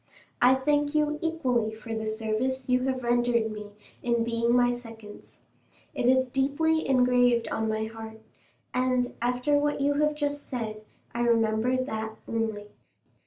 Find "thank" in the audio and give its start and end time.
0.55-0.95